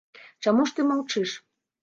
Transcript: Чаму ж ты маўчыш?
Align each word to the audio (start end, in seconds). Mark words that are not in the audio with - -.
Чаму 0.45 0.65
ж 0.71 0.73
ты 0.79 0.87
маўчыш? 0.93 1.37